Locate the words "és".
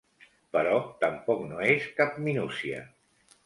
1.75-1.87